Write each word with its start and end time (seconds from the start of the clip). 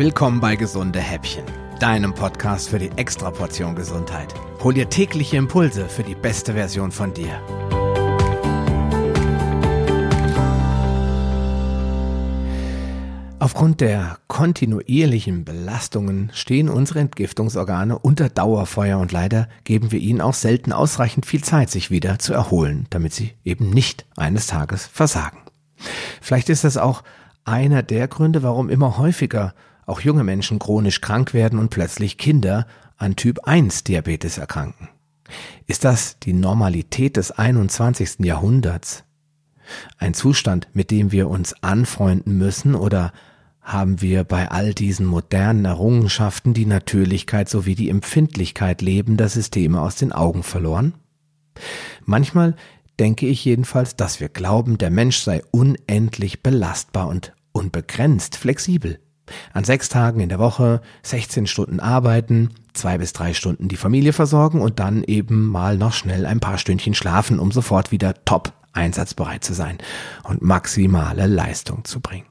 Willkommen 0.00 0.40
bei 0.40 0.56
Gesunde 0.56 0.98
Häppchen, 0.98 1.44
deinem 1.78 2.14
Podcast 2.14 2.70
für 2.70 2.78
die 2.78 2.90
Extraportion 2.96 3.74
Gesundheit. 3.74 4.32
Hol 4.62 4.72
dir 4.72 4.88
tägliche 4.88 5.36
Impulse 5.36 5.90
für 5.90 6.02
die 6.02 6.14
beste 6.14 6.54
Version 6.54 6.90
von 6.90 7.12
dir. 7.12 7.38
Aufgrund 13.40 13.82
der 13.82 14.16
kontinuierlichen 14.26 15.44
Belastungen 15.44 16.30
stehen 16.32 16.70
unsere 16.70 17.00
Entgiftungsorgane 17.00 17.98
unter 17.98 18.30
Dauerfeuer 18.30 18.98
und 18.98 19.12
leider 19.12 19.50
geben 19.64 19.92
wir 19.92 20.00
ihnen 20.00 20.22
auch 20.22 20.32
selten 20.32 20.72
ausreichend 20.72 21.26
viel 21.26 21.44
Zeit, 21.44 21.68
sich 21.68 21.90
wieder 21.90 22.18
zu 22.18 22.32
erholen, 22.32 22.86
damit 22.88 23.12
sie 23.12 23.34
eben 23.44 23.68
nicht 23.68 24.06
eines 24.16 24.46
Tages 24.46 24.86
versagen. 24.86 25.42
Vielleicht 26.22 26.48
ist 26.48 26.64
das 26.64 26.78
auch 26.78 27.02
einer 27.44 27.82
der 27.82 28.08
Gründe, 28.08 28.42
warum 28.42 28.70
immer 28.70 28.96
häufiger 28.96 29.52
auch 29.90 30.00
junge 30.00 30.24
Menschen 30.24 30.58
chronisch 30.58 31.00
krank 31.00 31.34
werden 31.34 31.58
und 31.58 31.68
plötzlich 31.68 32.16
Kinder 32.16 32.66
an 32.96 33.16
Typ 33.16 33.40
1 33.44 33.84
Diabetes 33.84 34.38
erkranken. 34.38 34.88
Ist 35.66 35.84
das 35.84 36.18
die 36.20 36.32
Normalität 36.32 37.16
des 37.16 37.32
21. 37.32 38.20
Jahrhunderts? 38.20 39.04
Ein 39.98 40.14
Zustand, 40.14 40.68
mit 40.72 40.90
dem 40.90 41.12
wir 41.12 41.28
uns 41.28 41.54
anfreunden 41.62 42.36
müssen 42.38 42.74
oder 42.74 43.12
haben 43.60 44.00
wir 44.00 44.24
bei 44.24 44.50
all 44.50 44.74
diesen 44.74 45.06
modernen 45.06 45.64
Errungenschaften 45.64 46.54
die 46.54 46.66
Natürlichkeit 46.66 47.48
sowie 47.48 47.74
die 47.74 47.90
Empfindlichkeit 47.90 48.82
lebender 48.82 49.28
Systeme 49.28 49.80
aus 49.80 49.96
den 49.96 50.12
Augen 50.12 50.42
verloren? 50.42 50.94
Manchmal 52.04 52.56
denke 52.98 53.26
ich 53.26 53.44
jedenfalls, 53.44 53.96
dass 53.96 54.20
wir 54.20 54.28
glauben, 54.28 54.78
der 54.78 54.90
Mensch 54.90 55.18
sei 55.18 55.42
unendlich 55.50 56.42
belastbar 56.42 57.08
und 57.08 57.32
unbegrenzt 57.52 58.36
flexibel. 58.36 58.98
An 59.52 59.64
sechs 59.64 59.88
Tagen 59.88 60.20
in 60.20 60.28
der 60.28 60.38
Woche 60.38 60.80
16 61.02 61.46
Stunden 61.46 61.80
arbeiten, 61.80 62.50
zwei 62.72 62.98
bis 62.98 63.12
drei 63.12 63.34
Stunden 63.34 63.68
die 63.68 63.76
Familie 63.76 64.12
versorgen 64.12 64.60
und 64.60 64.80
dann 64.80 65.04
eben 65.04 65.46
mal 65.46 65.76
noch 65.76 65.92
schnell 65.92 66.26
ein 66.26 66.40
paar 66.40 66.58
Stündchen 66.58 66.94
schlafen, 66.94 67.38
um 67.38 67.52
sofort 67.52 67.92
wieder 67.92 68.14
top 68.24 68.52
einsatzbereit 68.72 69.44
zu 69.44 69.54
sein 69.54 69.78
und 70.24 70.42
maximale 70.42 71.26
Leistung 71.26 71.84
zu 71.84 72.00
bringen. 72.00 72.26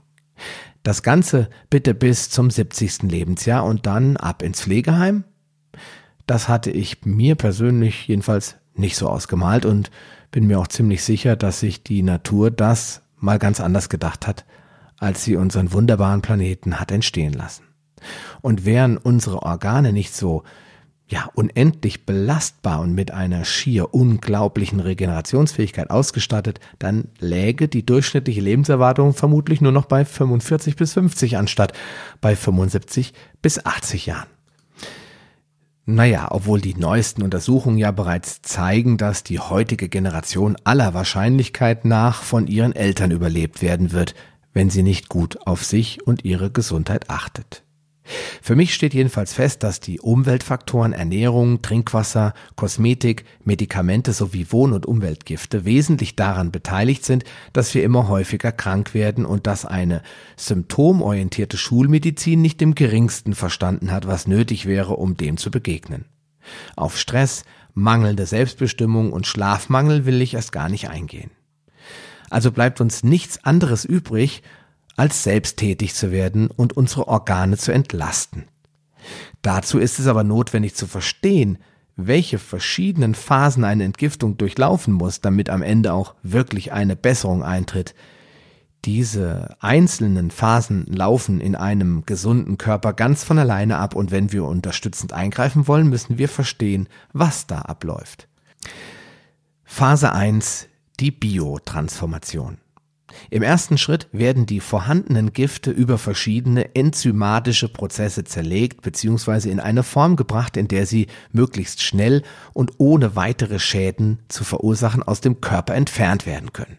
Das 0.84 1.04
Ganze 1.04 1.50
bitte 1.70 1.94
bis 1.94 2.30
zum 2.30 2.50
70. 2.50 3.04
Lebensjahr 3.04 3.66
und 3.66 3.86
dann 3.86 4.16
ab 4.18 4.42
ins 4.42 4.62
Pflegeheim? 4.62 5.26
Das 6.26 6.48
hatte 6.48 6.72
ich 6.72 7.06
mir 7.06 7.36
persönlich 7.36 8.08
jedenfalls 8.08 8.56
nicht 8.76 8.96
so 8.96 9.10
ausgemalt 9.10 9.66
und 9.66 9.92
bin 10.32 10.48
mir 10.48 10.60
auch 10.60 10.68
ziemlich 10.68 11.04
sicher, 11.04 11.36
dass 11.36 11.60
sich 11.60 11.84
die 11.84 12.04
Natur 12.04 12.52
das 12.52 13.02
mal 13.18 13.40
ganz 13.40 13.60
anders 13.60 13.90
gedacht 13.90 14.28
hat, 14.28 14.46
als 15.00 15.24
sie 15.24 15.36
unseren 15.36 15.72
wunderbaren 15.72 16.22
Planeten 16.22 16.80
hat 16.80 16.92
entstehen 16.92 17.34
lassen. 17.34 17.64
Und 18.42 18.66
wären 18.66 18.98
unsere 18.98 19.44
Organe 19.44 19.92
nicht 19.92 20.16
so 20.16 20.44
ja, 21.10 21.28
unendlich 21.34 22.06
belastbar 22.06 22.82
und 22.82 22.94
mit 22.94 23.10
einer 23.12 23.44
schier 23.44 23.96
unglaublichen 23.96 24.80
Regenerationsfähigkeit 24.80 25.90
ausgestattet, 25.90 26.60
dann 26.78 27.08
läge 27.18 27.68
die 27.68 27.84
durchschnittliche 27.84 28.42
Lebenserwartung 28.42 29.14
vermutlich 29.14 29.60
nur 29.60 29.72
noch 29.72 29.86
bei 29.86 30.06
45 30.06 30.76
bis 30.76 30.94
50 30.94 31.38
anstatt 31.38 31.74
bei 32.22 32.36
75 32.36 33.14
bis 33.42 33.66
80 33.66 34.06
Jahren. 34.06 34.28
Naja, 35.88 36.28
obwohl 36.30 36.62
die 36.62 36.76
neuesten 36.76 37.24
Untersuchungen 37.24 37.80
ja 37.80 37.90
bereits 37.90 38.44
zeigen, 38.44 38.98
dass 38.98 39.24
die 39.24 39.40
heutige 39.40 39.90
Generation 39.90 40.56
aller 40.64 40.94
Wahrscheinlichkeit 40.94 41.84
nach 41.84 42.22
von 42.22 42.46
ihren 42.46 42.76
Eltern 42.76 43.10
überlebt 43.10 43.64
werden 43.64 43.92
wird, 43.92 44.14
wenn 44.54 44.70
sie 44.70 44.84
nicht 44.84 45.10
gut 45.10 45.46
auf 45.48 45.64
sich 45.64 46.06
und 46.06 46.26
ihre 46.26 46.52
Gesundheit 46.52 47.10
achtet. 47.10 47.64
Für 48.42 48.56
mich 48.56 48.74
steht 48.74 48.94
jedenfalls 48.94 49.34
fest, 49.34 49.62
dass 49.62 49.80
die 49.80 50.00
Umweltfaktoren 50.00 50.94
Ernährung, 50.94 51.62
Trinkwasser, 51.62 52.34
Kosmetik, 52.56 53.26
Medikamente 53.44 54.14
sowie 54.14 54.48
Wohn- 54.50 54.74
und 54.74 54.86
Umweltgifte 54.86 55.66
wesentlich 55.66 56.16
daran 56.16 56.52
beteiligt 56.52 57.06
sind, 57.06 57.24
dass 57.54 57.74
wir 57.76 57.84
immer 57.84 58.08
häufiger 58.08 58.52
krank 58.52 58.94
werden 58.94 59.26
und 59.26 59.46
dass 59.46 59.66
eine 59.66 60.02
symptomorientierte 60.38 61.58
Schulmedizin 61.58 62.42
nicht 62.42 62.62
im 62.62 62.74
geringsten 62.74 63.36
verstanden 63.36 63.92
hat, 63.92 64.08
was 64.08 64.28
nötig 64.28 64.66
wäre, 64.66 64.96
um 64.96 65.16
dem 65.16 65.38
zu 65.38 65.52
begegnen. 65.52 66.06
Auf 66.76 66.98
Stress, 66.98 67.44
mangelnde 67.76 68.26
Selbstbestimmung 68.26 69.14
und 69.14 69.28
Schlafmangel 69.28 70.06
will 70.06 70.22
ich 70.22 70.34
erst 70.34 70.52
gar 70.52 70.70
nicht 70.70 70.90
eingehen. 70.90 71.30
Also 72.30 72.52
bleibt 72.52 72.82
uns 72.82 73.04
nichts 73.04 73.44
anderes 73.44 73.86
übrig, 73.86 74.44
als 74.96 75.24
selbst 75.24 75.58
tätig 75.58 75.96
zu 75.96 76.12
werden 76.12 76.50
und 76.50 76.76
unsere 76.76 77.08
Organe 77.08 77.58
zu 77.58 77.72
entlasten. 77.72 78.46
Dazu 79.42 79.80
ist 79.80 80.00
es 80.00 80.08
aber 80.08 80.24
notwendig 80.24 80.76
zu 80.76 80.88
verstehen, 80.88 81.58
welche 81.96 82.40
verschiedenen 82.40 83.16
Phasen 83.16 83.64
eine 83.64 83.84
Entgiftung 83.84 84.38
durchlaufen 84.38 84.94
muss, 84.94 85.22
damit 85.22 85.50
am 85.50 85.62
Ende 85.62 85.94
auch 85.94 86.16
wirklich 86.24 86.72
eine 86.72 86.96
Besserung 86.96 87.44
eintritt. 87.44 87.94
Diese 88.86 89.58
einzelnen 89.60 90.32
Phasen 90.32 90.86
laufen 90.86 91.42
in 91.42 91.56
einem 91.56 92.06
gesunden 92.06 92.58
Körper 92.58 92.94
ganz 92.94 93.26
von 93.26 93.38
alleine 93.38 93.78
ab 93.78 93.96
und 93.96 94.12
wenn 94.12 94.32
wir 94.32 94.46
unterstützend 94.46 95.12
eingreifen 95.12 95.68
wollen, 95.68 95.90
müssen 95.90 96.18
wir 96.18 96.30
verstehen, 96.30 96.88
was 97.12 97.46
da 97.46 97.60
abläuft. 97.60 98.30
Phase 99.66 100.14
1, 100.14 100.69
die 101.00 101.12
Biotransformation. 101.12 102.58
Im 103.30 103.42
ersten 103.42 103.78
Schritt 103.78 104.08
werden 104.12 104.46
die 104.46 104.60
vorhandenen 104.60 105.34
Gifte 105.34 105.72
über 105.72 105.98
verschiedene 105.98 106.76
enzymatische 106.76 107.68
Prozesse 107.70 108.24
zerlegt 108.24 108.82
bzw. 108.82 109.50
in 109.50 109.60
eine 109.60 109.84
Form 109.84 110.16
gebracht, 110.16 110.58
in 110.58 110.68
der 110.68 110.86
sie 110.86 111.08
möglichst 111.32 111.82
schnell 111.82 112.24
und 112.54 112.74
ohne 112.78 113.16
weitere 113.16 113.60
Schäden 113.60 114.20
zu 114.28 114.44
verursachen 114.44 115.04
aus 115.04 115.22
dem 115.22 115.42
Körper 115.42 115.74
entfernt 115.74 116.26
werden 116.26 116.54
können. 116.54 116.78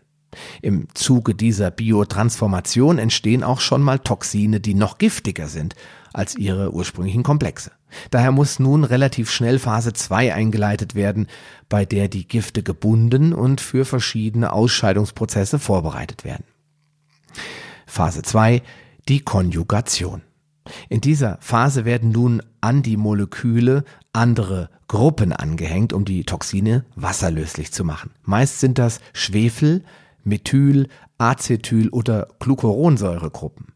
Im 0.62 0.86
Zuge 0.94 1.34
dieser 1.34 1.70
Biotransformation 1.70 2.98
entstehen 2.98 3.42
auch 3.42 3.60
schon 3.60 3.82
mal 3.82 3.98
Toxine, 3.98 4.60
die 4.60 4.74
noch 4.74 4.98
giftiger 4.98 5.48
sind 5.48 5.74
als 6.12 6.36
ihre 6.36 6.72
ursprünglichen 6.72 7.22
Komplexe. 7.22 7.72
Daher 8.10 8.32
muss 8.32 8.58
nun 8.58 8.84
relativ 8.84 9.30
schnell 9.30 9.58
Phase 9.58 9.92
2 9.92 10.34
eingeleitet 10.34 10.94
werden, 10.94 11.26
bei 11.68 11.84
der 11.84 12.08
die 12.08 12.26
Gifte 12.26 12.62
gebunden 12.62 13.32
und 13.32 13.60
für 13.60 13.84
verschiedene 13.84 14.52
Ausscheidungsprozesse 14.52 15.58
vorbereitet 15.58 16.24
werden. 16.24 16.44
Phase 17.86 18.22
2 18.22 18.62
die 19.08 19.20
Konjugation. 19.20 20.22
In 20.88 21.00
dieser 21.00 21.38
Phase 21.40 21.84
werden 21.84 22.10
nun 22.10 22.42
an 22.60 22.82
die 22.82 22.96
Moleküle 22.96 23.84
andere 24.12 24.70
Gruppen 24.86 25.32
angehängt, 25.32 25.92
um 25.92 26.04
die 26.04 26.24
Toxine 26.24 26.84
wasserlöslich 26.94 27.72
zu 27.72 27.84
machen. 27.84 28.10
Meist 28.22 28.60
sind 28.60 28.78
das 28.78 29.00
Schwefel, 29.12 29.84
Methyl, 30.24 30.88
Acetyl 31.18 31.88
oder 31.88 32.28
Glucuronsäuregruppen. 32.38 33.68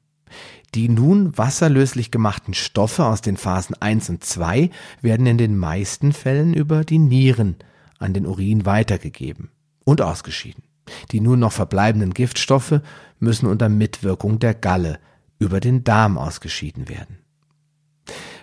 Die 0.75 0.89
nun 0.89 1.37
wasserlöslich 1.39 2.11
gemachten 2.11 2.55
Stoffe 2.55 3.05
aus 3.05 3.21
den 3.21 3.37
Phasen 3.37 3.77
1 3.81 4.11
und 4.11 4.25
2 4.25 4.71
werden 5.01 5.27
in 5.27 5.39
den 5.39 5.57
meisten 5.57 6.13
Fällen 6.13 6.53
über 6.53 6.85
die 6.85 6.99
Nieren 6.99 7.57
an 7.99 8.13
den 8.13 8.27
Urin 8.27 8.67
weitergegeben 8.67 9.51
und 9.85 10.03
ausgeschieden. 10.03 10.65
Die 11.13 11.21
nun 11.21 11.39
noch 11.39 11.53
verbleibenden 11.53 12.13
Giftstoffe 12.13 12.81
müssen 13.21 13.47
unter 13.47 13.69
Mitwirkung 13.69 14.39
der 14.39 14.55
Galle 14.55 14.99
über 15.39 15.61
den 15.61 15.85
Darm 15.85 16.19
ausgeschieden 16.19 16.89
werden. 16.89 17.19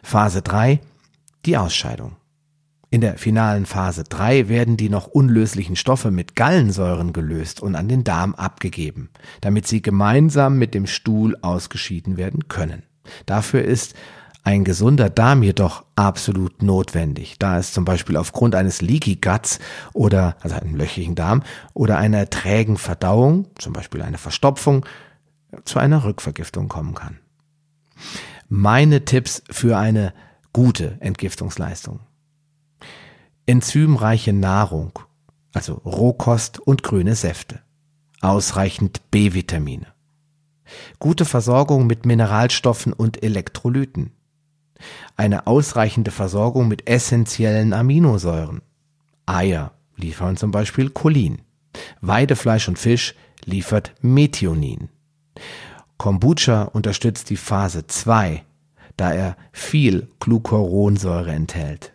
Phase 0.02 0.42
3 0.42 0.80
die 1.46 1.58
Ausscheidung. 1.58 2.18
In 2.94 3.00
der 3.00 3.18
finalen 3.18 3.66
Phase 3.66 4.03
3 4.03 4.50
werden 4.50 4.75
die 4.75 4.90
noch 4.90 5.07
unlöslichen 5.07 5.78
Stoffe 5.78 6.12
mit 6.12 6.35
Gallensäuren 6.35 7.13
gelöst 7.13 7.62
und 7.62 7.75
an 7.75 7.88
den 7.88 8.03
Darm 8.03 8.35
abgegeben, 8.35 9.09
damit 9.40 9.66
sie 9.66 9.81
gemeinsam 9.81 10.59
mit 10.59 10.74
dem 10.74 10.88
Stuhl 10.88 11.38
ausgeschieden 11.41 12.17
werden 12.17 12.49
können. 12.49 12.84
Dafür 13.26 13.64
ist 13.64 13.96
ein 14.43 14.66
gesunder 14.66 15.09
Darm 15.09 15.41
jedoch 15.41 15.85
absolut 15.96 16.64
notwendig, 16.64 17.40
da 17.40 17.58
es 17.58 17.72
zum 17.72 17.85
Beispiel 17.85 18.17
aufgrund 18.17 18.55
eines 18.55 18.82
Leaky 18.82 19.16
Guts 19.22 19.59
oder, 19.94 20.35
also 20.41 20.58
einem 20.58 20.76
löchrigen 20.76 21.16
Darm, 21.16 21.44
oder 21.73 21.97
einer 21.97 22.29
trägen 22.29 22.76
Verdauung, 22.76 23.47
zum 23.58 23.72
Beispiel 23.72 24.02
eine 24.02 24.17
Verstopfung, 24.17 24.85
zu 25.64 25.79
einer 25.79 26.03
Rückvergiftung 26.03 26.67
kommen 26.67 26.94
kann. 26.94 27.20
Meine 28.49 29.05
Tipps 29.05 29.44
für 29.49 29.78
eine 29.78 30.14
gute 30.52 30.97
Entgiftungsleistung 30.99 32.02
enzymreiche 33.52 34.34
Nahrung, 34.34 34.98
also 35.53 35.74
Rohkost 35.74 36.59
und 36.59 36.84
grüne 36.84 37.16
Säfte, 37.16 37.59
ausreichend 38.22 39.12
B-Vitamine, 39.12 39.88
gute 41.00 41.26
Versorgung 41.26 41.86
mit 41.86 42.06
Mineralstoffen 42.06 42.94
und 42.94 43.22
Elektrolyten, 43.22 44.12
eine 45.18 45.48
ausreichende 45.48 46.12
Versorgung 46.12 46.68
mit 46.68 46.88
essentiellen 46.88 47.74
Aminosäuren. 47.74 48.62
Eier 49.26 49.74
liefern 49.97 50.38
zum 50.38 50.52
Beispiel 50.52 50.90
Cholin, 50.90 51.42
Weidefleisch 52.00 52.68
und 52.68 52.80
Fisch 52.80 53.16
liefert 53.44 53.94
Methionin. 54.02 54.90
Kombucha 55.97 56.64
unterstützt 56.64 57.30
die 57.30 57.38
Phase 57.38 57.86
2 57.86 58.44
da 58.97 59.12
er 59.14 59.38
viel 59.52 60.09
Glucuronsäure 60.20 61.32
enthält. 61.32 61.94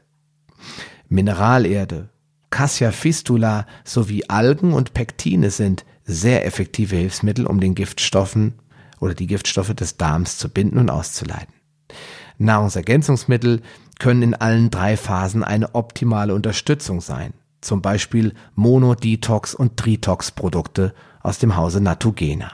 Mineralerde, 1.09 2.09
Cassia 2.51 2.91
fistula 2.93 3.67
sowie 3.85 4.25
Algen 4.29 4.73
und 4.73 4.95
Pektine 4.95 5.51
sind 5.51 5.85
sehr 6.05 6.47
effektive 6.47 6.97
Hilfsmittel, 6.97 7.47
um 7.47 7.61
den 7.61 7.75
Giftstoffen 7.75 8.55
oder 9.01 9.15
die 9.15 9.27
Giftstoffe 9.27 9.75
des 9.75 9.97
Darms 9.97 10.39
zu 10.39 10.49
binden 10.49 10.79
und 10.79 10.91
auszuleiten. 10.91 11.55
Nahrungsergänzungsmittel 12.39 13.63
können 13.99 14.23
in 14.23 14.35
allen 14.35 14.71
drei 14.71 14.97
Phasen 14.97 15.43
eine 15.43 15.75
optimale 15.75 16.35
Unterstützung 16.35 17.01
sein, 17.01 17.33
zum 17.61 17.83
Beispiel 17.83 18.35
Monodetox 18.55 19.55
und 19.55 19.77
Tritox 19.77 20.31
Produkte 20.31 20.95
aus 21.23 21.39
dem 21.39 21.57
Hause 21.57 21.81
Natugena. 21.81 22.53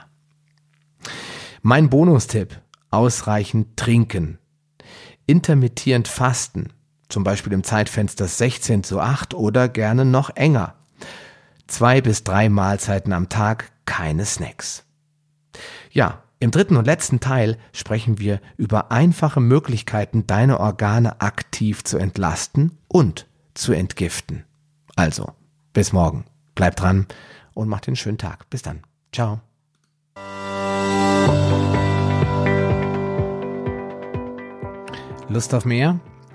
Mein 1.61 1.89
Bonustipp, 1.89 2.59
ausreichend 2.91 3.77
trinken. 3.77 4.39
Intermittierend 5.25 6.07
fasten, 6.07 6.69
zum 7.09 7.23
Beispiel 7.23 7.53
im 7.53 7.63
Zeitfenster 7.63 8.27
16 8.27 8.83
zu 8.83 8.99
8 8.99 9.33
oder 9.33 9.69
gerne 9.69 10.05
noch 10.05 10.35
enger. 10.35 10.75
Zwei 11.67 12.01
bis 12.01 12.23
drei 12.23 12.49
Mahlzeiten 12.49 13.13
am 13.13 13.29
Tag, 13.29 13.71
keine 13.85 14.25
Snacks. 14.25 14.85
Ja, 15.91 16.23
im 16.39 16.51
dritten 16.51 16.75
und 16.75 16.85
letzten 16.85 17.19
Teil 17.19 17.57
sprechen 17.71 18.19
wir 18.19 18.41
über 18.57 18.91
einfache 18.91 19.39
Möglichkeiten, 19.39 20.27
deine 20.27 20.59
Organe 20.59 21.21
aktiv 21.21 21.83
zu 21.83 21.97
entlasten 21.97 22.77
und 22.87 23.27
zu 23.53 23.71
entgiften. 23.71 24.43
Also, 24.95 25.31
bis 25.71 25.93
morgen. 25.93 26.25
Bleib 26.55 26.75
dran 26.75 27.07
und 27.53 27.69
mach 27.69 27.79
den 27.79 27.95
schönen 27.95 28.17
Tag. 28.17 28.49
Bis 28.49 28.61
dann. 28.61 28.81
Ciao. 29.11 29.39
Lust 35.29 35.53
auf 35.53 35.65
mehr? 35.65 35.99